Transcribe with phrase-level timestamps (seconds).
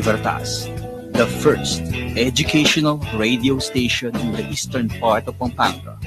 [0.00, 0.64] Radio Libertas,
[1.12, 1.82] the first
[2.16, 6.00] educational radio station in the eastern part of Pampanga.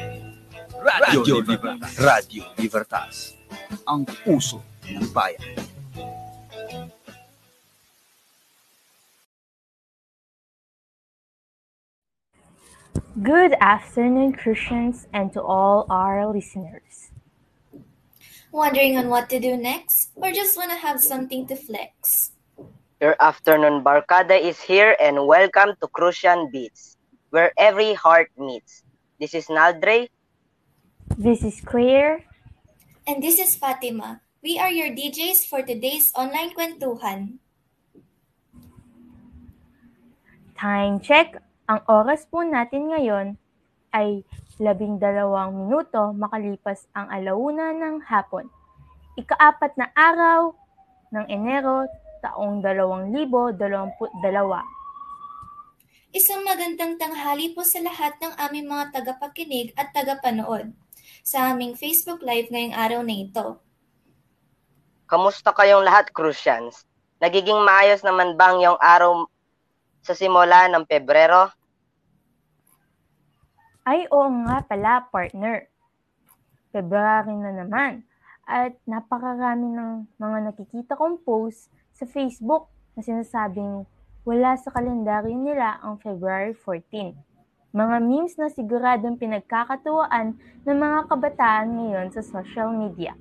[1.13, 2.00] Radio Libertas.
[2.02, 3.38] Radio Libertas.
[3.85, 5.38] Ang puso ng bayan.
[13.22, 17.13] Good afternoon, Christians, and to all our listeners.
[18.50, 20.09] Wondering on what to do next?
[20.17, 22.32] Or just want to have something to flex?
[23.03, 26.95] Your afternoon barkada is here and welcome to Crucian Beats,
[27.35, 28.87] where every heart meets.
[29.19, 30.07] This is Naldre.
[31.19, 32.23] This is Claire.
[33.03, 34.23] And this is Fatima.
[34.39, 37.43] We are your DJs for today's online kwentuhan.
[40.55, 41.35] Time check.
[41.67, 43.35] Ang oras po natin ngayon
[43.91, 44.23] ay
[44.63, 48.47] labing dalawang minuto makalipas ang alauna ng hapon.
[49.19, 50.55] Ikaapat na araw
[51.11, 51.83] ng Enero
[52.23, 53.51] taong 2022.
[56.16, 60.72] Isang magandang tanghali po sa lahat ng aming mga tagapakinig at tagapanood
[61.19, 63.59] sa aming Facebook Live ngayong araw na ito.
[65.03, 66.88] Kamusta kayong lahat, Crucians?
[67.19, 69.28] Nagiging maayos naman bang yung araw
[70.00, 71.51] sa simula ng Pebrero?
[73.84, 75.67] Ay, oo nga pala, partner.
[76.72, 78.07] February na naman.
[78.47, 81.67] At napakarami ng mga nakikita kong post
[82.03, 82.68] sa Facebook
[83.00, 83.88] na sinasabing
[84.28, 87.16] wala sa kalendaryo nila ang February 14.
[87.72, 90.36] Mga memes na siguradong pinagkakatuwaan
[90.68, 93.16] ng mga kabataan ngayon sa social media.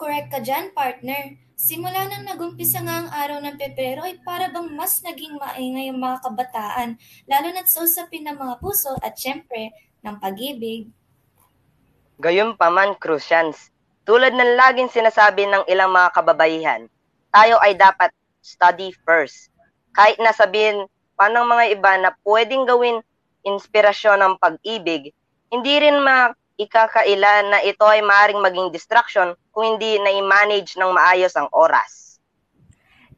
[0.00, 1.36] Correct ka dyan, partner.
[1.54, 6.00] Simula nang nagumpisa nga ang araw ng Pebrero ay para bang mas naging maingay ang
[6.02, 6.88] mga kabataan,
[7.30, 9.70] lalo na't sa usapin ng mga puso at syempre
[10.02, 10.90] ng pag-ibig.
[12.18, 13.70] Gayon pa man, Crucians.
[14.02, 16.90] Tulad ng laging sinasabi ng ilang mga kababaihan,
[17.34, 19.50] tayo ay dapat study first.
[19.90, 20.86] Kahit na sabihin
[21.18, 23.02] pa ng mga iba na pwedeng gawin
[23.42, 25.10] inspirasyon ng pag-ibig,
[25.50, 31.34] hindi rin ma ikakaila na ito ay maaaring maging distraction kung hindi na-manage ng maayos
[31.34, 32.22] ang oras.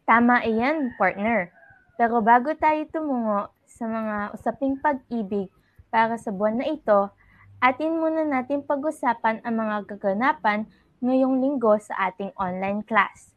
[0.08, 1.52] Tama iyan, partner.
[2.00, 5.52] Pero bago tayo tumungo sa mga usaping pag-ibig
[5.92, 7.12] para sa buwan na ito,
[7.60, 10.64] atin muna natin pag-usapan ang mga kaganapan
[11.04, 13.35] ngayong linggo sa ating online class.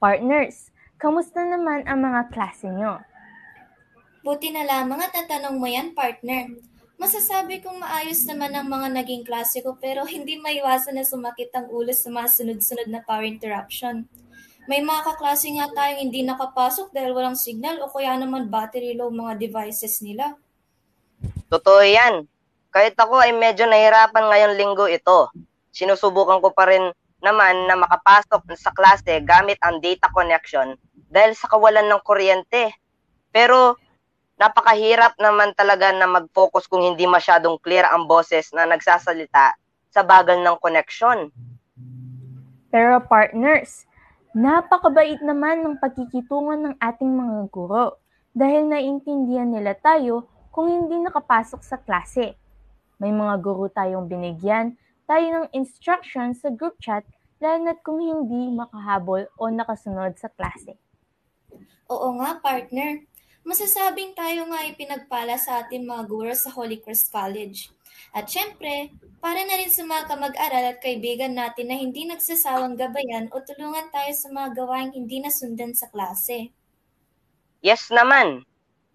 [0.00, 3.04] Partners, kamusta naman ang mga klase nyo?
[4.24, 6.48] Buti na lamang at natanong mo yan, partner.
[6.96, 11.68] Masasabi kong maayos naman ang mga naging klase ko pero hindi maiwasan na sumakit ang
[11.68, 14.08] ulo sa mga sunod-sunod na power interruption.
[14.64, 19.12] May mga kaklase nga tayong hindi nakapasok dahil walang signal o kaya naman battery low
[19.12, 20.32] mga devices nila.
[21.52, 22.24] Totoo yan.
[22.72, 25.28] Kahit ako ay medyo nahirapan ngayong linggo ito.
[25.76, 26.88] Sinusubukan ko pa rin
[27.20, 30.76] naman na makapasok sa klase gamit ang data connection
[31.12, 32.72] dahil sa kawalan ng kuryente.
[33.28, 33.76] Pero
[34.40, 39.52] napakahirap naman talaga na mag-focus kung hindi masyadong clear ang boses na nagsasalita
[39.92, 41.28] sa bagal ng connection.
[42.72, 43.84] Pero partners,
[44.32, 48.00] napakabait naman ng pagkikitungan ng ating mga guro
[48.32, 50.24] dahil naiintindihan nila tayo
[50.54, 52.38] kung hindi nakapasok sa klase.
[52.96, 54.79] May mga guro tayong binigyan
[55.10, 57.02] tayo ng instructions sa group chat
[57.42, 60.78] lalo na't kung hindi makahabol o nakasunod sa klase.
[61.90, 63.02] Oo nga, partner.
[63.42, 67.72] Masasabing tayo nga ay pinagpala sa ating mga guro sa Holy Cross College.
[68.12, 73.32] At syempre, para na rin sa mga kamag-aral at kaibigan natin na hindi nagsasawang gabayan
[73.32, 76.52] o tulungan tayo sa mga gawaing hindi nasundan sa klase.
[77.64, 78.44] Yes naman.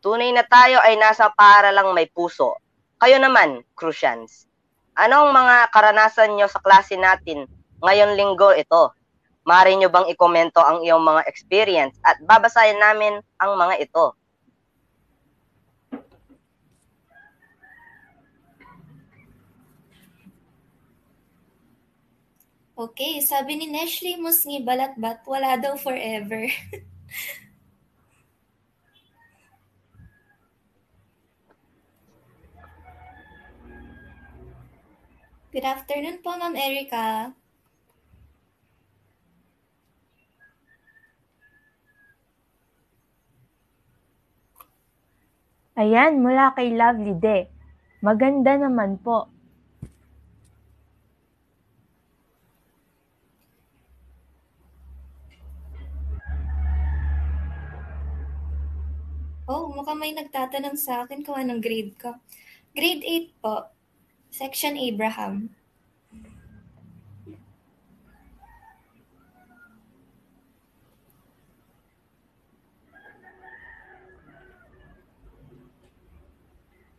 [0.05, 2.53] Tunay na tayo ay nasa paaralang may puso.
[3.01, 4.45] Kayo naman, Crucians.
[4.95, 7.43] Anong mga karanasan nyo sa klase natin
[7.83, 8.95] ngayon linggo ito?
[9.43, 14.15] Mari nyo bang ikomento ang iyong mga experience at babasahin namin ang mga ito.
[22.75, 26.47] Okay, sabi ni Neshley Musngi Balatbat, wala daw forever.
[35.55, 37.31] Good afternoon po, Ma'am Erica.
[45.79, 47.47] Ayan, mula kay Lovely De.
[48.03, 49.31] Maganda naman po.
[59.47, 62.11] Oh, mukhang may nagtatanong sa akin kung anong grade ko.
[62.75, 63.74] Grade 8 po.
[64.35, 65.47] Section Abraham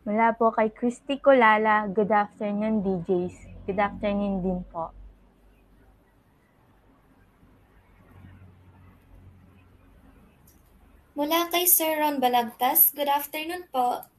[0.01, 3.69] Mula po kay Christy Colala, good afternoon DJs.
[3.69, 4.89] Good afternoon din po.
[11.13, 14.16] Mula kay Sir Ron Balagtas, good afternoon po.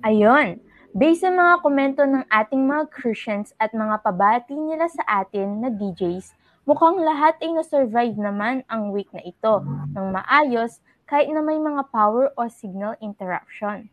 [0.00, 0.56] Ayon,
[0.96, 5.68] based sa mga komento ng ating mga Christians at mga pabati nila sa atin na
[5.68, 6.32] DJs,
[6.64, 9.60] mukhang lahat ay na-survive naman ang week na ito
[9.92, 13.92] ng maayos kahit na may mga power o signal interruption.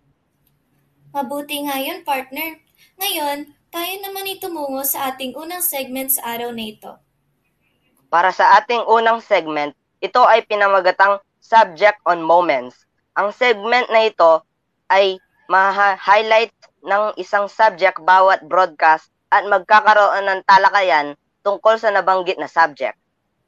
[1.12, 2.56] Mabuti nga yun, partner.
[3.04, 6.95] Ngayon, tayo naman itumungo sa ating unang segment sa araw na ito.
[8.07, 12.88] Para sa ating unang segment, ito ay pinamagatang Subject on Moments.
[13.19, 14.48] Ang segment na ito
[14.88, 16.52] ay ma-highlight
[16.84, 22.96] ng isang subject bawat broadcast at magkakaroon ng talakayan tungkol sa nabanggit na subject.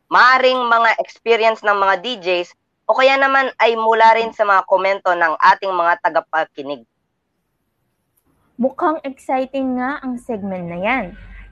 [0.07, 2.55] Maaring mga experience ng mga DJs
[2.89, 6.81] o kaya naman ay mula rin sa mga komento ng ating mga tagapakinig.
[8.59, 11.05] Mukhang exciting nga ang segment na yan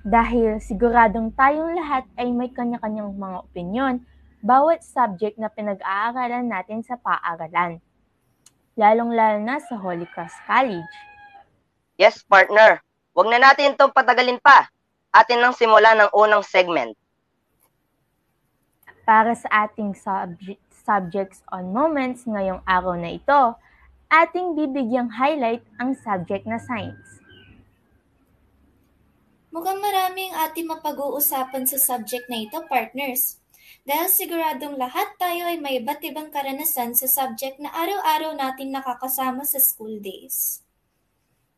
[0.07, 3.93] dahil siguradong tayong lahat ay may kanya-kanyang mga opinion
[4.39, 7.83] bawat subject na pinag-aaralan natin sa paaralan
[8.77, 10.93] lalong-lalo na sa Holy Cross College.
[11.97, 12.79] Yes, partner.
[13.17, 14.69] Huwag na natin itong patagalin pa.
[15.09, 16.93] Atin nang simula ng unang segment.
[19.01, 23.57] Para sa ating subject, subjects on moments ngayong araw na ito,
[24.13, 27.19] ating bibigyang highlight ang subject na science.
[29.49, 33.41] Mukhang marami ang ating mapag-uusapan sa subject na ito, partners.
[33.87, 39.47] Dahil siguradong lahat tayo ay may iba't ibang karanasan sa subject na araw-araw natin nakakasama
[39.47, 40.61] sa school days.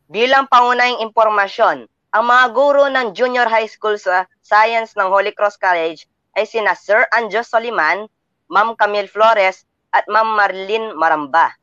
[0.09, 5.61] Bilang pangunahing impormasyon, ang mga guro ng junior high school sa science ng Holy Cross
[5.61, 8.09] College ay sina Sir Anjo Soliman,
[8.49, 11.53] Ma'am Camille Flores, at Ma'am Marlene Maramba.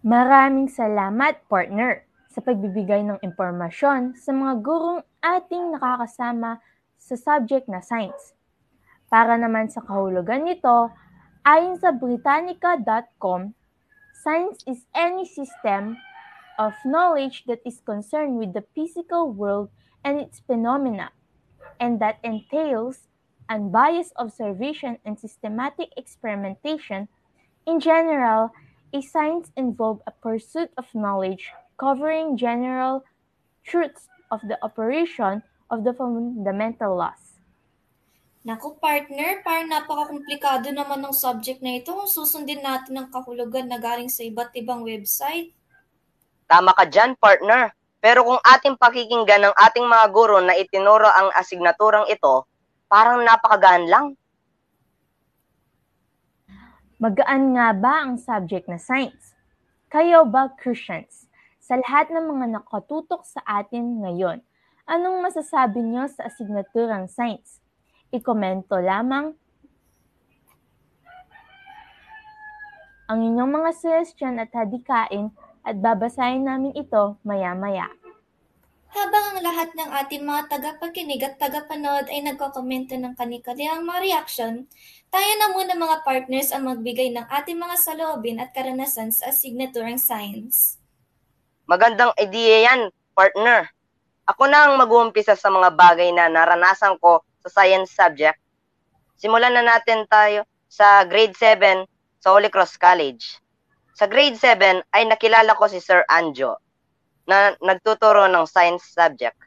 [0.00, 2.08] Maraming salamat, partner,
[2.40, 6.56] sa pagbibigay ng impormasyon sa mga gurong ating nakakasama
[6.96, 8.32] sa subject na science.
[9.12, 10.88] Para naman sa kahulugan nito,
[11.44, 13.52] ayon sa Britannica.com,
[14.24, 16.00] science is any system
[16.56, 19.68] of knowledge that is concerned with the physical world
[20.00, 21.12] and its phenomena,
[21.76, 23.04] and that entails
[23.52, 27.04] unbiased observation and systematic experimentation.
[27.68, 28.48] In general,
[28.96, 33.00] a science involves a pursuit of knowledge covering general
[33.64, 35.40] truths of the operation
[35.72, 37.40] of the fundamental laws.
[38.44, 43.80] Naku partner, parang napaka-komplikado naman ng subject na ito kung susundin natin ang kahulugan na
[43.80, 45.56] galing sa iba't ibang website.
[46.48, 47.72] Tama ka dyan, partner.
[48.00, 52.48] Pero kung ating pakikinggan ng ating mga guro na itinuro ang asignaturang ito,
[52.88, 54.06] parang napakagaan lang.
[56.96, 59.36] Magaan nga ba ang subject na science?
[59.92, 61.29] Kayo ba Christians?
[61.70, 64.42] Sa lahat ng mga nakatutok sa atin ngayon,
[64.90, 67.62] anong masasabi niyo sa asignaturang science?
[68.10, 69.38] I-komento lamang
[73.06, 75.30] ang inyong mga suggestion at hadikain
[75.62, 77.86] at babasahin namin ito maya-maya.
[78.90, 84.66] Habang ang lahat ng ating mga tagapakinig at tagapanood ay nagkokomento ng kanilang mga reaction,
[85.06, 90.02] tayo na muna mga partners ang magbigay ng ating mga saloobin at karanasan sa asignaturang
[90.02, 90.79] science.
[91.70, 93.70] Magandang idea yan, partner.
[94.26, 98.34] Ako na ang mag-uumpisa sa mga bagay na naranasan ko sa science subject.
[99.14, 101.86] Simulan na natin tayo sa grade 7
[102.18, 103.38] sa Holy Cross College.
[103.94, 106.58] Sa grade 7 ay nakilala ko si Sir Anjo
[107.30, 109.38] na nagtuturo ng science subject.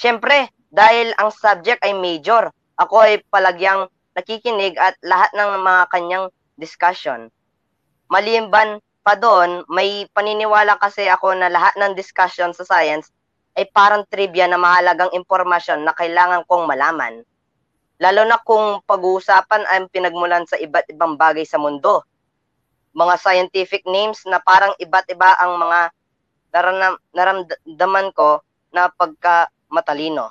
[0.00, 2.48] Siyempre, dahil ang subject ay major,
[2.80, 3.84] ako ay palagyang
[4.16, 6.26] nakikinig at lahat ng mga kanyang
[6.56, 7.28] discussion.
[8.08, 13.10] Maliban pa doon, may paniniwala kasi ako na lahat ng discussion sa science
[13.58, 17.26] ay parang trivia na mahalagang impormasyon na kailangan kong malaman.
[17.98, 22.06] Lalo na kung pag-uusapan ay pinagmulan sa iba't ibang bagay sa mundo.
[22.94, 25.80] Mga scientific names na parang iba't iba ang mga
[26.54, 30.30] naranam, naramdaman ko na pagka matalino.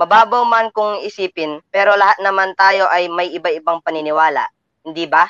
[0.00, 4.48] Mababaw man kung isipin, pero lahat naman tayo ay may iba-ibang paniniwala.
[4.88, 5.28] Hindi ba?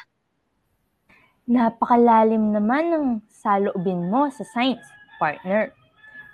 [1.50, 4.86] Napakalalim naman ng saloobin mo sa science,
[5.18, 5.74] partner.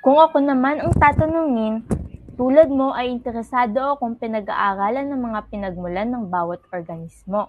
[0.05, 1.89] Kung ako naman ang tatanungin,
[2.37, 7.49] tulad mo ay interesado akong pinag-aaralan ng mga pinagmulan ng bawat organismo.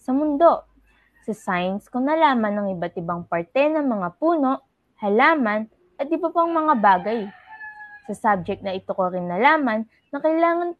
[0.00, 0.64] Sa mundo,
[1.28, 4.64] sa science ko nalaman ng iba't ibang parte ng mga puno,
[5.04, 5.68] halaman,
[6.00, 7.28] at iba pang mga bagay.
[8.08, 10.72] Sa subject na ito ko rin nalaman na kailangan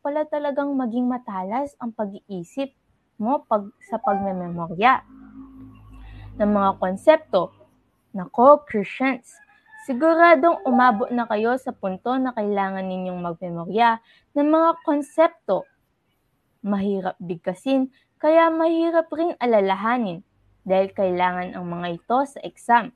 [0.00, 2.72] pala talagang maging matalas ang pag-iisip
[3.20, 5.21] mo pag, sa pagmememorya
[6.36, 7.52] ng mga konsepto.
[8.12, 9.32] Nako, Christians,
[9.88, 13.98] siguradong umabot na kayo sa punto na kailangan ninyong magmemorya
[14.36, 15.64] ng mga konsepto.
[16.62, 20.22] Mahirap bigkasin, kaya mahirap ring alalahanin
[20.62, 22.94] dahil kailangan ang mga ito sa exam.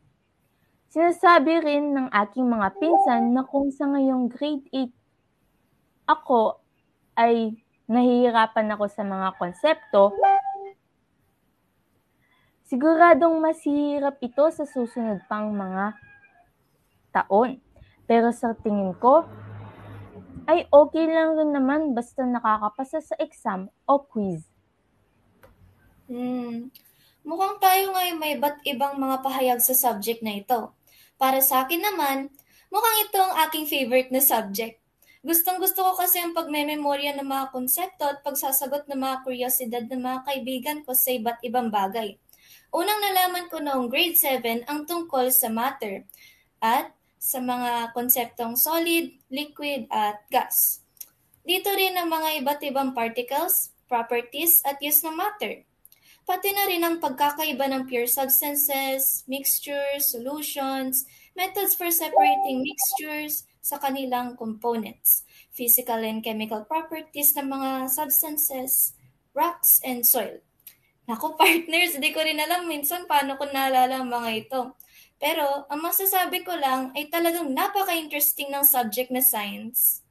[0.93, 4.97] Sinasabi rin ng aking mga pinsan na kung sa ngayong grade 8
[6.07, 6.63] ako
[7.19, 7.59] ay
[7.91, 10.15] nahihirapan ako sa mga konsepto,
[12.67, 15.95] siguradong masihirap ito sa susunod pang mga
[17.15, 17.63] taon.
[18.07, 19.27] Pero sa tingin ko,
[20.47, 24.47] ay okay lang rin naman basta nakakapasa sa exam o quiz.
[26.07, 26.71] Hmm.
[27.27, 30.71] Mukhang tayo ngayon may iba't ibang mga pahayag sa subject na ito.
[31.19, 32.31] Para sa akin naman,
[32.71, 34.79] mukhang ito ang aking favorite na subject.
[35.27, 39.99] Gustong gusto ko kasi ang pagmemorya ng mga konsepto at pagsasagot ng mga kuryosidad ng
[39.99, 42.15] mga kaibigan ko sa iba't ibang bagay.
[42.77, 46.05] Unang nalaman ko noong grade 7 ang tungkol sa matter
[46.61, 50.85] at sa mga konseptong solid, liquid at gas.
[51.41, 55.65] Dito rin ang mga iba't ibang particles, properties at use ng matter.
[56.29, 63.81] Pati na rin ang pagkakaiba ng pure substances, mixtures, solutions, methods for separating mixtures sa
[63.81, 68.93] kanilang components, physical and chemical properties ng mga substances,
[69.33, 70.45] rocks, and soil.
[71.07, 74.75] Naku, partners, di ko rin alam minsan paano ko naalala ang mga ito.
[75.23, 80.03] Pero, ang masasabi ko lang ay talagang napaka-interesting ng subject na science.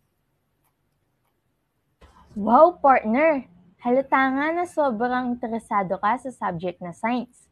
[2.35, 3.47] Wow, partner!
[3.83, 7.45] Halata nga na sobrang interesado ka sa subject na science.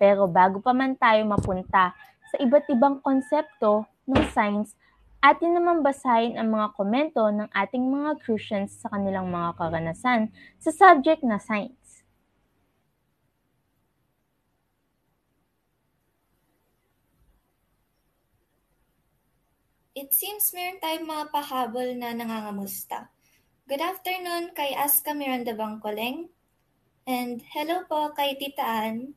[0.00, 1.94] Pero bago pa man tayo mapunta
[2.32, 4.74] sa iba't ibang konsepto ng science,
[5.22, 10.70] atin naman basahin ang mga komento ng ating mga Christians sa kanilang mga karanasan sa
[10.74, 11.85] subject na science.
[19.96, 23.08] It seems meron tayong mga pahabol na nangangamusta.
[23.64, 26.28] Good afternoon kay Aska Miranda Bangkoleng.
[27.08, 29.16] And hello po kay Tita Ann.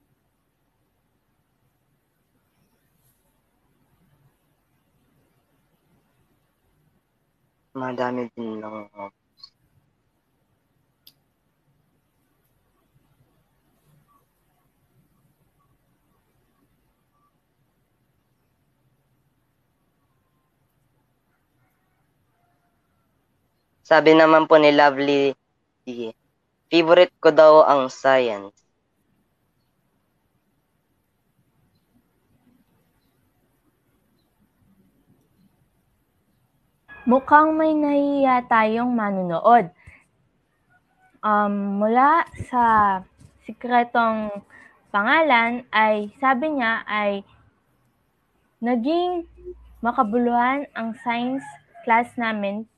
[7.75, 8.87] Madami din lang.
[23.89, 25.33] Sabi naman po ni Lovely,
[26.69, 28.53] favorite ko daw ang science.
[37.09, 39.73] Mukhang may nahiya tayong manunood.
[41.25, 43.01] Um, mula sa
[43.49, 44.45] sikretong
[44.93, 47.25] pangalan ay sabi niya ay
[48.61, 49.25] naging
[49.81, 51.41] makabuluhan ang science
[51.81, 52.69] class namin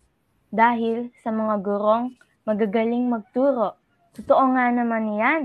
[0.51, 2.05] dahil sa mga gurong
[2.47, 3.69] magagaling magturo.
[4.15, 5.43] Totoo nga naman yan.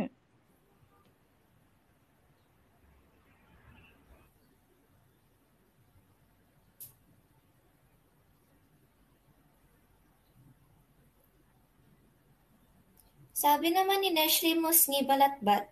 [13.43, 15.65] Sabi naman ni Neshle Musngi Balatbat,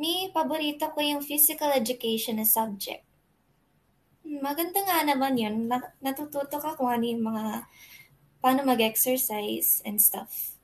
[0.00, 3.02] mi paborito ko yung physical education na subject.
[4.26, 5.54] Hmm, Maganda nga naman yun.
[5.70, 7.44] Na- natututo ka kung ano yung mga
[8.42, 10.58] paano mag-exercise and stuff.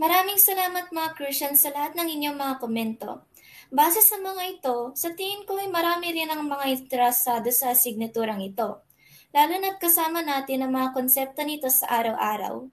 [0.00, 3.24] Maraming salamat mga Christians sa lahat ng inyong mga komento.
[3.70, 8.42] Base sa mga ito, sa tingin ko ay marami rin ang mga interesado sa asignaturang
[8.42, 8.82] ito.
[9.30, 12.68] Lalo na't kasama natin ang mga konsepto nito sa araw-araw.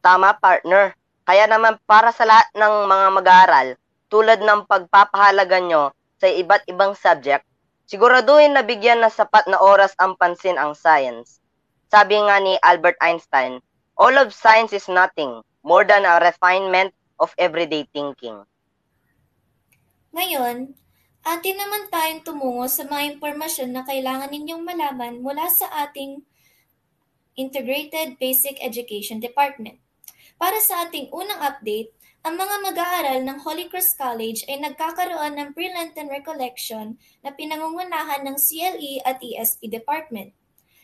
[0.00, 0.94] Tama, partner.
[1.28, 3.68] Kaya naman para sa lahat ng mga mag-aaral,
[4.08, 7.44] tulad ng pagpapahalaga nyo sa iba't ibang subject,
[7.88, 11.40] siguraduhin na bigyan na sapat na oras ang pansin ang science.
[11.88, 13.64] Sabi nga ni Albert Einstein,
[13.96, 18.44] all of science is nothing more than a refinement of everyday thinking.
[20.12, 20.76] Ngayon,
[21.24, 26.20] atin naman tayong tumungo sa mga impormasyon na kailangan ninyong malaman mula sa ating
[27.38, 29.80] Integrated Basic Education Department.
[30.36, 31.94] Para sa ating unang update,
[32.28, 38.36] ang mga mag-aaral ng Holy Cross College ay nagkakaroon ng pre-Lenten recollection na pinangungunahan ng
[38.36, 40.36] CLE at ESP Department.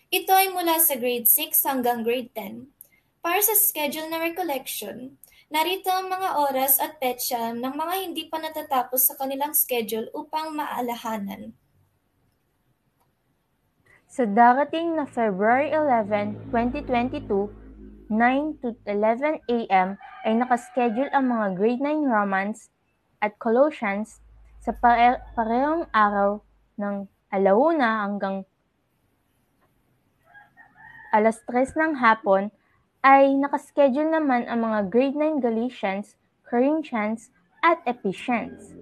[0.09, 2.73] Ito ay mula sa grade 6 hanggang grade 10.
[3.21, 5.21] Para sa schedule na recollection,
[5.53, 10.57] Narito ang mga oras at petsa ng mga hindi pa natatapos sa kanilang schedule upang
[10.57, 11.53] maalahanan.
[14.09, 17.53] Sa darating na February 11, 2022,
[18.09, 20.01] 9 to 11 a.m.
[20.25, 22.73] ay nakaschedule ang mga grade 9 Romance
[23.21, 24.25] at Colossians
[24.65, 26.41] sa pare- parehong araw
[26.81, 28.49] ng alauna hanggang
[31.13, 32.49] alas 3 ng hapon
[33.05, 36.17] ay nakaschedule naman ang mga grade 9 Galatians,
[36.49, 37.29] Corinthians,
[37.61, 38.73] at Ephesians.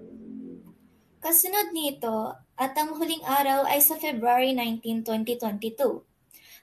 [1.19, 6.03] Kasunod nito, at ang huling araw ay sa February 19, 2022.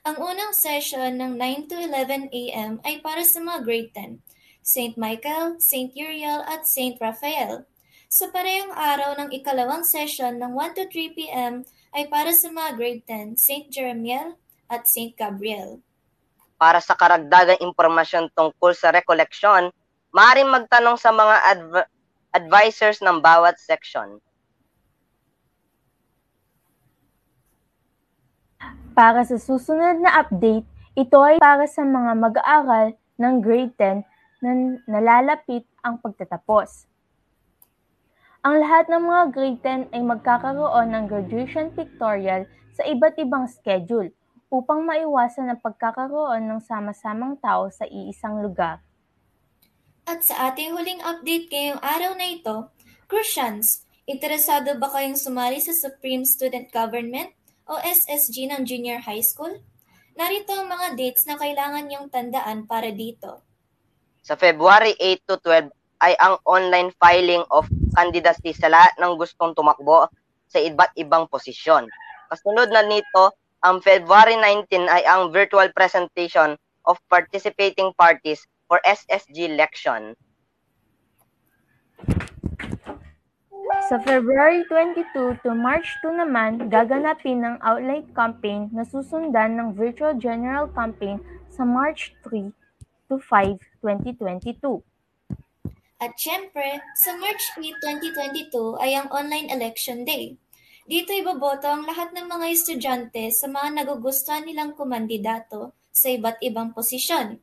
[0.01, 2.81] Ang unang session ng 9 to 11 a.m.
[2.81, 4.17] ay para sa mga grade 10,
[4.61, 4.93] St.
[4.93, 5.89] Michael, St.
[5.97, 6.93] Uriel, at St.
[7.01, 7.65] Raphael.
[8.05, 11.53] Sa parehong araw ng ikalawang session ng 1 to 3 p.m.
[11.97, 13.67] ay para sa mga grade 10, St.
[13.73, 14.37] Jeremiel
[14.69, 15.17] at St.
[15.17, 15.81] Gabriel.
[16.61, 19.73] Para sa karagdagang impormasyon tungkol sa recollection,
[20.13, 21.89] maaaring magtanong sa mga adv-
[22.37, 24.21] advisors ng bawat section.
[28.93, 34.05] Para sa susunod na update, ito ay para sa mga mag-aaral ng grade 10
[34.41, 36.89] na nalalapit ang pagtatapos.
[38.41, 39.61] Ang lahat ng mga grade
[39.93, 44.09] 10 ay magkakaroon ng graduation pictorial sa iba't ibang schedule
[44.49, 48.81] upang maiwasan ang pagkakaroon ng sama-samang tao sa iisang lugar.
[50.09, 52.55] At sa ating huling update ngayong araw na ito,
[53.05, 57.29] Crucians, interesado ba kayong sumali sa Supreme Student Government
[57.69, 59.61] o SSG ng Junior High School?
[60.17, 63.45] Narito ang mga dates na kailangan niyong tandaan para dito.
[64.21, 65.73] Sa February 8 to 12
[66.05, 67.65] ay ang online filing of
[67.97, 70.05] candidacy sa lahat ng gustong tumakbo
[70.45, 71.89] sa iba't ibang posisyon.
[72.29, 73.33] Kasunod na nito,
[73.65, 76.53] ang February 19 ay ang virtual presentation
[76.85, 80.13] of participating parties for SSG election.
[83.89, 90.13] Sa February 22 to March 2 naman, gaganapin ang outline campaign na susundan ng virtual
[90.17, 91.17] general campaign
[91.49, 92.53] sa March 3
[93.11, 94.85] to 5, 2022.
[96.01, 97.77] At syempre, sa March 8,
[98.09, 100.33] 2022 ay ang online election day.
[100.89, 106.73] Dito iboboto ang lahat ng mga estudyante sa mga nagugustuhan nilang kumandidato sa iba't ibang
[106.73, 107.37] posisyon.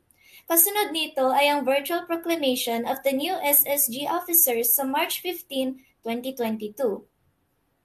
[0.50, 7.04] Kasunod nito ay ang virtual proclamation of the new SSG officers sa March 15, 2022.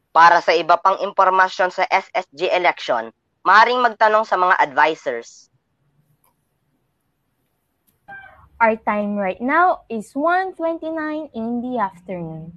[0.10, 3.14] Para sa iba pang impormasyon sa SSG election,
[3.46, 5.53] maaaring magtanong sa mga advisors.
[8.64, 10.56] Our time right now is 1.29
[11.36, 12.56] in the afternoon.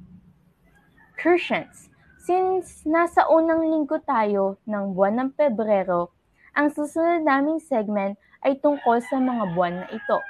[1.19, 1.90] Christians,
[2.23, 6.14] since nasa unang linggo tayo ng buwan ng Pebrero,
[6.55, 8.14] ang susunod naming segment
[8.47, 10.23] ay tungkol sa mga buwan na ito.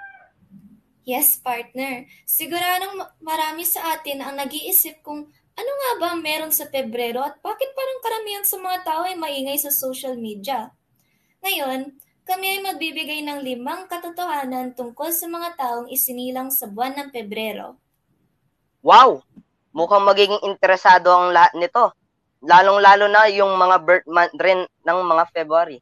[1.04, 2.08] Yes, partner.
[2.24, 5.28] Siguradong marami sa atin ang nag-iisip kung
[5.60, 9.12] ano nga ba ang meron sa Pebrero at bakit parang karamihan sa mga tao ay
[9.12, 10.72] maingay sa social media.
[11.44, 17.08] Ngayon, kami ay magbibigay ng limang katotohanan tungkol sa mga taong isinilang sa buwan ng
[17.14, 17.78] Pebrero.
[18.82, 19.22] Wow!
[19.70, 21.94] Mukhang magiging interesado ang lahat nito.
[22.42, 25.78] Lalong-lalo na yung mga birth month rin ng mga February.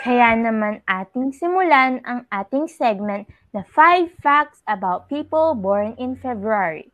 [0.00, 6.88] Kaya naman ating simulan ang ating segment na 5 Facts About People Born in February.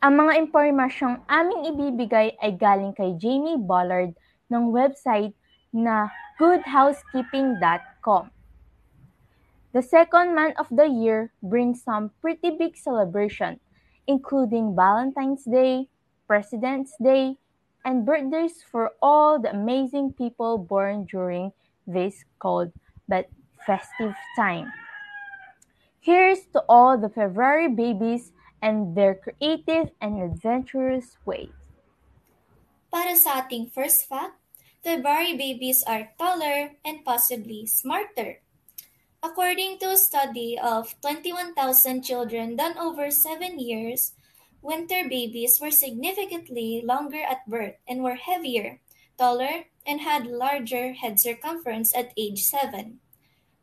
[0.00, 4.14] Ang mga impormasyong aming ibibigay ay galing kay Jamie Bollard
[4.48, 5.36] ng website
[5.72, 8.30] na goodhousekeeping.com.
[9.72, 13.60] The second month of the year brings some pretty big celebration,
[14.06, 15.86] including Valentine's Day,
[16.26, 17.36] President's Day,
[17.84, 21.52] and birthdays for all the amazing people born during
[21.86, 22.72] this cold
[23.08, 23.28] but
[23.64, 24.72] festive time.
[26.00, 31.52] Here's to all the February babies and their creative and adventurous ways.
[32.90, 34.39] Para sa ating first fact,
[34.82, 38.40] February babies are taller and possibly smarter.
[39.22, 44.12] According to a study of 21,000 children done over seven years,
[44.62, 48.80] winter babies were significantly longer at birth and were heavier,
[49.18, 53.00] taller, and had larger head circumference at age 7.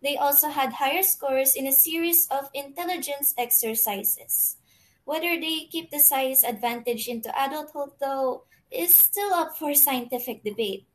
[0.04, 4.58] They also had higher scores in a series of intelligence exercises.
[5.04, 10.86] Whether they keep the size advantage into adulthood, though, is still up for scientific debate.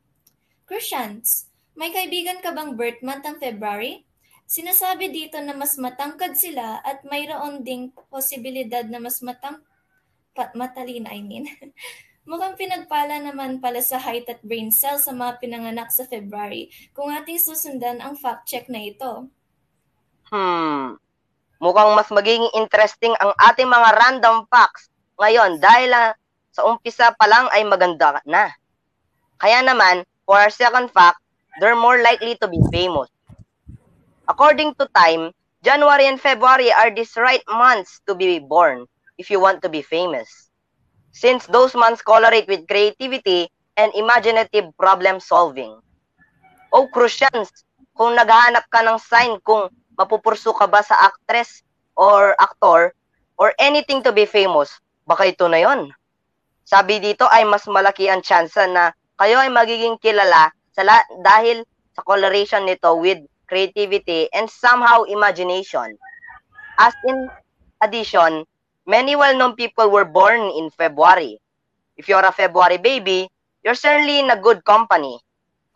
[0.63, 4.07] Christians, may kaibigan ka bang birth month ng February?
[4.47, 9.63] Sinasabi dito na mas matangkad sila at mayroon ding posibilidad na mas matang
[10.35, 11.47] pa- matalino, I mean.
[12.29, 17.11] Mukhang pinagpala naman pala sa height at brain cells sa mga pinanganak sa February kung
[17.11, 19.27] ating susundan ang fact check na ito.
[20.31, 20.95] Hmm,
[21.59, 24.87] mukhang mas magiging interesting ang ating mga random facts
[25.19, 26.15] ngayon dahil
[26.55, 28.55] sa umpisa pa lang ay maganda na.
[29.35, 31.19] Kaya naman, for our second fact,
[31.59, 33.09] they're more likely to be famous.
[34.27, 35.31] According to time,
[35.63, 39.81] January and February are these right months to be born if you want to be
[39.81, 40.49] famous.
[41.11, 45.77] Since those months correlate with creativity and imaginative problem solving.
[46.73, 47.51] Oh, Crucians,
[47.93, 51.61] kung naghahanap ka ng sign kung mapupurso ka ba sa actress
[51.93, 52.97] or actor
[53.37, 54.73] or anything to be famous,
[55.05, 55.93] baka ito na yon.
[56.65, 61.57] Sabi dito ay mas malaki ang tsansa na kayo ay magiging kilala sa la- dahil
[61.95, 65.97] sa coloration nito with creativity and somehow imagination.
[66.77, 67.31] As in
[67.81, 68.45] addition,
[68.85, 71.39] many well-known people were born in February.
[71.97, 73.29] If you're a February baby,
[73.63, 75.19] you're certainly in a good company.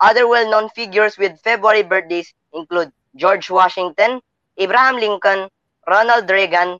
[0.00, 4.20] Other well-known figures with February birthdays include George Washington,
[4.56, 5.48] Abraham Lincoln,
[5.86, 6.78] Ronald Reagan,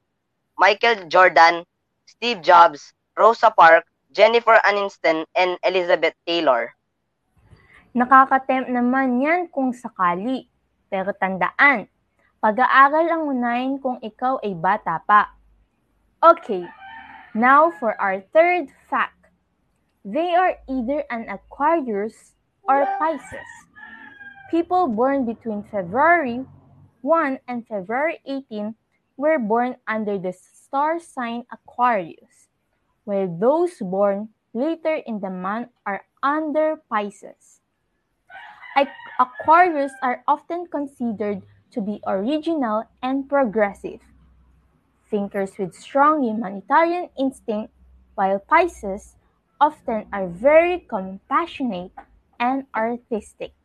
[0.58, 1.64] Michael Jordan,
[2.06, 6.74] Steve Jobs, Rosa Parks, Jennifer Aniston, and Elizabeth Taylor.
[7.94, 10.50] Nakakatempt naman yan kung sakali.
[10.90, 11.86] Pero tandaan,
[12.42, 15.30] pag-aaral ang unahin kung ikaw ay bata pa.
[16.18, 16.66] Okay,
[17.30, 19.30] now for our third fact.
[20.02, 22.34] They are either an Aquarius
[22.66, 23.52] or Pisces.
[24.50, 26.42] People born between February
[27.02, 28.74] 1 and February 18
[29.16, 32.27] were born under the star sign Aquarius,
[33.08, 37.64] while those born later in the month are under Pisces.
[39.18, 41.40] Aquarius are often considered
[41.72, 44.04] to be original and progressive,
[45.10, 47.72] thinkers with strong humanitarian instinct,
[48.14, 49.16] while Pisces
[49.58, 51.90] often are very compassionate
[52.38, 53.56] and artistic.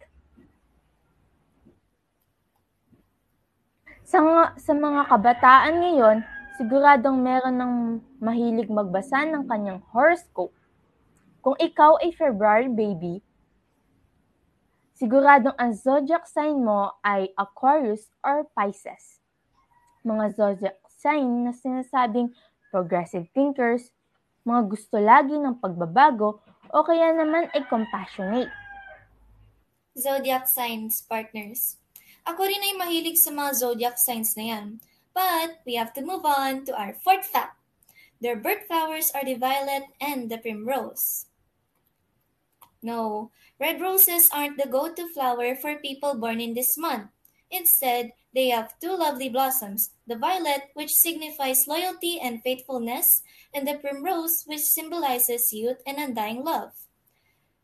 [4.08, 6.18] Sa, sa mga kabataan ngayon,
[6.58, 7.74] siguradong meron ng
[8.22, 10.54] mahilig magbasa ng kanyang horoscope.
[11.42, 13.20] Kung ikaw ay February baby,
[14.96, 19.20] siguradong ang zodiac sign mo ay Aquarius or Pisces.
[20.06, 22.32] Mga zodiac sign na sinasabing
[22.70, 23.92] progressive thinkers,
[24.46, 26.39] mga gusto lagi ng pagbabago,
[26.74, 28.50] o kaya naman ay compassionate.
[29.94, 31.78] Zodiac signs partners.
[32.24, 34.68] Ako rin ay mahilig sa mga zodiac signs na yan.
[35.13, 37.58] But we have to move on to our fourth fact.
[38.21, 41.28] Their birth flowers are the violet and the primrose.
[42.82, 47.08] No, red roses aren't the go-to flower for people born in this month.
[47.52, 53.21] Instead, they have two lovely blossoms, the violet, which signifies loyalty and faithfulness,
[53.54, 56.73] and the primrose, which symbolizes youth and undying love.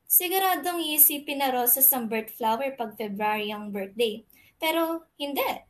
[0.10, 4.26] Siguradong iisipin na roses ang birth flower pag February ang birthday.
[4.58, 5.69] Pero hindi.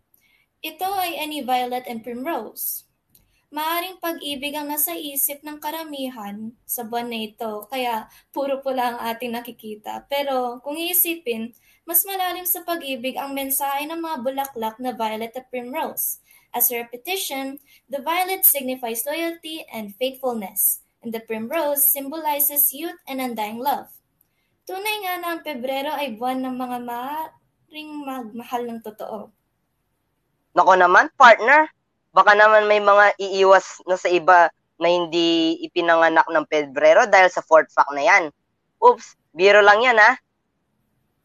[0.60, 2.84] Ito ay any violet and primrose.
[3.48, 9.00] Maaring pag-ibig ang nasa isip ng karamihan sa buwan na ito, kaya puro pula ang
[9.08, 10.04] ating nakikita.
[10.12, 11.56] Pero kung iisipin,
[11.88, 16.20] mas malalim sa pag-ibig ang mensahe ng mga bulaklak na violet at primrose.
[16.52, 23.24] As a repetition, the violet signifies loyalty and faithfulness, and the primrose symbolizes youth and
[23.24, 23.88] undying love.
[24.68, 27.32] Tunay nga na ang Pebrero ay buwan ng mga ma
[27.72, 29.39] ring magmahal ng totoo.
[30.58, 31.70] Nako naman, partner.
[32.10, 37.46] Baka naman may mga iiwas na sa iba na hindi ipinanganak ng Pebrero dahil sa
[37.46, 38.34] fourth fact na yan.
[38.82, 40.18] Oops, biro lang yan ha.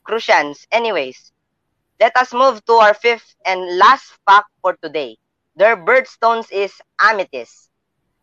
[0.05, 0.67] Crucians.
[0.69, 1.33] Anyways,
[1.97, 5.17] let us move to our fifth and last fact for today.
[5.57, 7.71] Their birthstones is amethyst.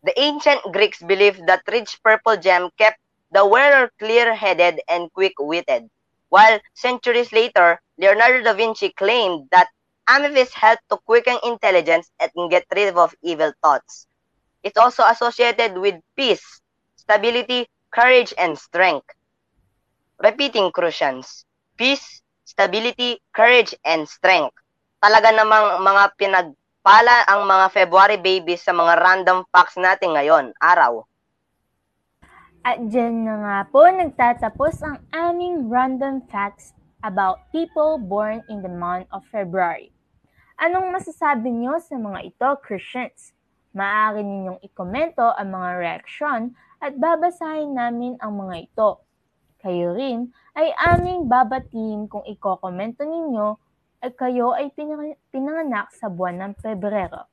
[0.03, 2.99] The ancient Greeks believed that rich purple gem kept
[3.31, 5.87] the wearer clear-headed and quick-witted,
[6.27, 9.71] while centuries later, Leonardo da Vinci claimed that
[10.07, 14.07] amethyst helped to quicken intelligence and get rid of evil thoughts.
[14.63, 16.61] It's also associated with peace,
[16.95, 19.09] stability, courage, and strength.
[20.21, 21.45] Repeating Crucians,
[21.77, 24.53] peace, stability, courage, and strength.
[25.01, 31.01] Talaga namang mga pinagpala ang mga February babies sa mga random facts natin ngayon, araw.
[32.61, 38.69] At dyan na nga po nagtatapos ang aming random facts about people born in the
[38.69, 39.89] month of February.
[40.61, 43.33] Anong masasabi niyo sa mga ito, Christians?
[43.71, 49.01] Maaari ninyong ikomento ang mga reaksyon at babasahin namin ang mga ito.
[49.63, 53.55] Kayo rin ay aming babatiin kung ikokomento ninyo
[54.03, 54.73] ay kayo ay
[55.29, 57.30] pinanganak sa buwan ng Pebrero.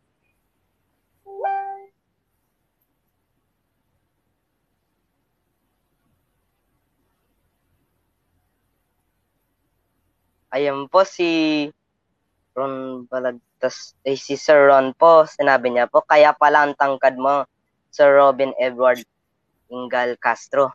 [10.48, 11.68] Ayan po si
[12.56, 17.44] Ron Balagtas, eh, si Sir Ron po, sinabi niya po, kaya pala ang tangkad mo,
[17.92, 19.04] Sir Robin Edward
[19.68, 20.72] Ingal Castro.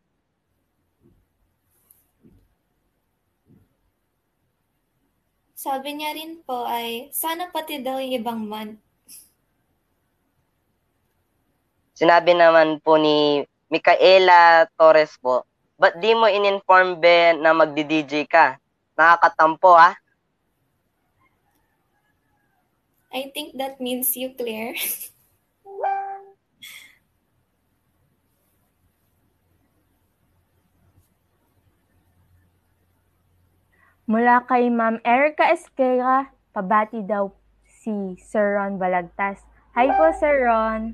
[5.58, 8.78] Sabi niya rin po ay, sana pati daw yung ibang month.
[11.98, 13.42] Sinabi naman po ni
[13.74, 15.48] Micaela Torres po,
[15.82, 18.62] ba't di mo in-inform be na magdi-DJ ka?
[18.94, 19.98] Nakakatampo ah.
[23.14, 24.74] I think that means you, Claire.
[34.04, 37.32] Mula kay Ma'am Erica Esquera, pabati daw
[37.64, 39.40] si Sir Ron Balagtas.
[39.78, 40.94] Hi po, Sir Ron.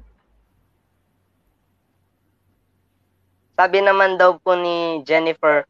[3.60, 5.68] Sabi naman daw po ni Jennifer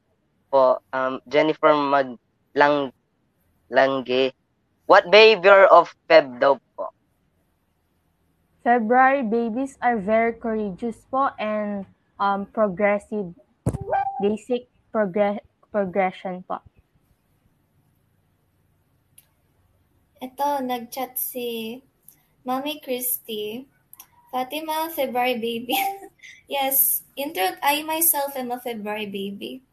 [0.49, 2.91] po, um, Jennifer Maglang
[3.69, 4.33] Langge,
[4.89, 6.89] what behavior of Feb daw po?
[8.65, 11.85] February babies are very courageous po and
[12.19, 13.31] um, progressive,
[14.19, 16.59] basic progress progression po.
[20.19, 21.79] Ito, nag-chat si
[22.43, 23.63] Mami Christy.
[24.29, 25.73] Fatima, February baby.
[26.51, 29.63] yes, in truth, I myself am a February baby.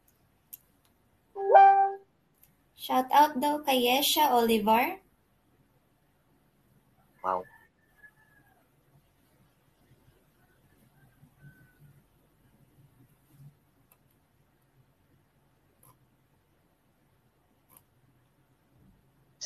[2.87, 5.03] Shout out daw kay Yesha Olivar.
[7.25, 7.43] Wow.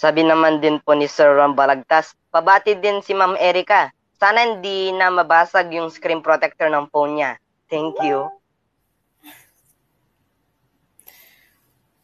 [0.01, 3.93] Sabi naman din po ni Sir Ron Balagtas, pabati din si Ma'am Erica.
[4.17, 7.33] Sana hindi na mabasag yung screen protector ng phone niya.
[7.69, 8.40] Thank you.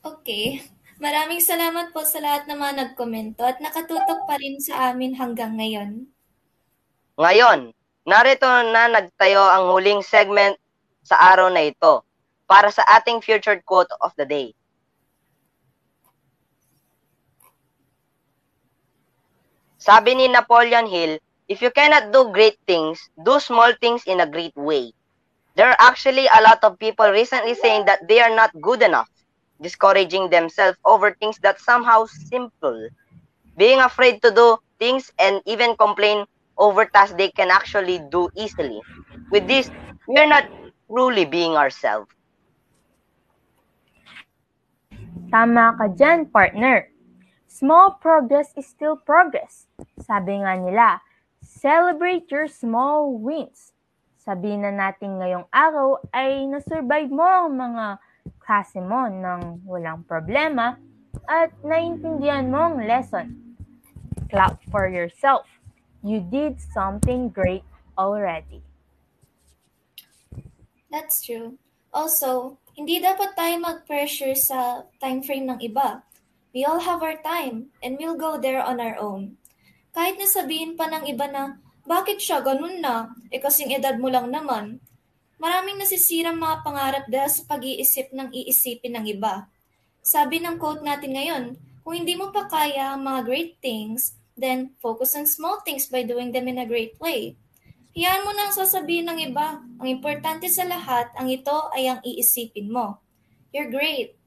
[0.07, 0.63] Okay.
[1.03, 5.59] Maraming salamat po sa lahat ng mga nagkomento at nakatutok pa rin sa amin hanggang
[5.59, 6.07] ngayon.
[7.19, 7.75] Ngayon,
[8.07, 10.55] narito na nagtayo ang huling segment
[11.03, 12.07] sa araw na ito
[12.47, 14.55] para sa ating featured quote of the day.
[19.83, 21.19] Sabi ni Napoleon Hill,
[21.51, 24.95] if you cannot do great things, do small things in a great way.
[25.59, 29.11] There are actually a lot of people recently saying that they are not good enough,
[29.61, 32.89] discouraging themselves over things that somehow simple.
[33.57, 36.27] Being afraid to do things and even complain
[36.59, 38.81] over tasks they can actually do easily.
[39.31, 39.71] With this,
[40.09, 40.45] we are not
[40.89, 42.11] truly being ourselves.
[45.31, 46.89] Tama ka dyan, partner.
[47.51, 49.67] Small progress is still progress.
[49.99, 51.01] Sabi nga nila,
[51.43, 53.73] celebrate your small wins.
[54.21, 58.03] Sabihin na natin ngayong araw ay nasurvive mo ang mga
[58.43, 60.79] klase mo ng walang problema
[61.27, 63.57] at naintindihan mo ang lesson.
[64.29, 65.47] Clap for yourself.
[66.03, 67.67] You did something great
[67.99, 68.63] already.
[70.91, 71.59] That's true.
[71.91, 76.05] Also, hindi dapat tayo mag-pressure sa time frame ng iba.
[76.53, 79.41] We all have our time and we'll go there on our own.
[79.97, 81.57] Kahit nasabihin pa ng iba na,
[81.89, 83.17] bakit siya ganun na?
[83.33, 84.83] E kasing edad mo lang naman.
[85.37, 89.49] Maraming nasisirang mga pangarap dahil sa pag-iisip ng iisipin ng iba.
[90.01, 91.45] Sabi ng quote natin ngayon,
[91.85, 96.03] kung hindi mo pa kaya ang mga great things, then focus on small things by
[96.03, 97.37] doing them in a great way.
[97.97, 99.65] Hiyaan mo nang sasabihin ng iba.
[99.81, 103.01] Ang importante sa lahat, ang ito ay ang iisipin mo.
[103.57, 104.21] You're great,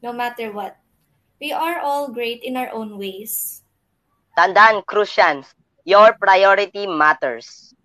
[0.00, 0.80] no matter what.
[1.36, 3.60] We are all great in our own ways.
[4.36, 5.52] Tandaan, Crucians,
[5.84, 7.76] your priority matters.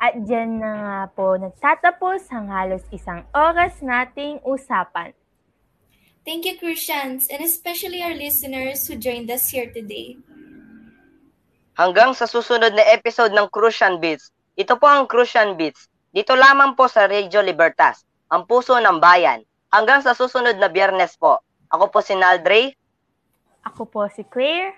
[0.00, 5.12] At dyan na nga po nagtatapos ang halos isang oras nating usapan.
[6.24, 10.16] Thank you, Crucians, and especially our listeners who joined us here today.
[11.76, 15.88] Hanggang sa susunod na episode ng Crucian Beats, ito po ang Crucian Beats.
[16.12, 19.44] Dito lamang po sa Radio Libertas, ang puso ng bayan.
[19.68, 21.40] Hanggang sa susunod na biyernes po.
[21.70, 22.74] Ako po si Naldre.
[23.62, 24.74] Ako po si Claire.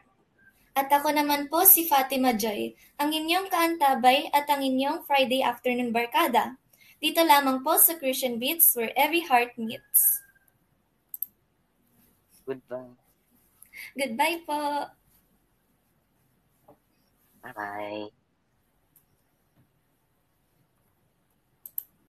[0.73, 5.93] At ako naman po si Fatima Joy, ang inyong kaantabay at ang inyong Friday afternoon
[5.93, 6.57] barkada.
[6.97, 10.01] Dito lamang po sa Christian Beats where every heart meets.
[12.49, 12.97] Goodbye.
[13.99, 14.61] Goodbye po!
[17.43, 18.22] Bye-bye.